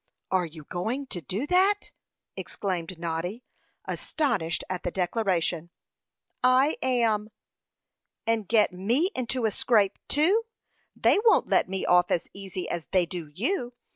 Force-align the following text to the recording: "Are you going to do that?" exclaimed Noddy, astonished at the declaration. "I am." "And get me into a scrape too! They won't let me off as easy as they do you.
"Are 0.31 0.47
you 0.47 0.63
going 0.63 1.05
to 1.11 1.21
do 1.21 1.45
that?" 1.45 1.91
exclaimed 2.35 2.97
Noddy, 2.97 3.43
astonished 3.85 4.63
at 4.67 4.81
the 4.81 4.89
declaration. 4.89 5.69
"I 6.43 6.77
am." 6.81 7.29
"And 8.25 8.47
get 8.47 8.73
me 8.73 9.11
into 9.13 9.45
a 9.45 9.51
scrape 9.51 9.99
too! 10.07 10.45
They 10.95 11.19
won't 11.23 11.49
let 11.49 11.69
me 11.69 11.85
off 11.85 12.09
as 12.09 12.27
easy 12.33 12.67
as 12.67 12.87
they 12.91 13.05
do 13.05 13.27
you. 13.27 13.73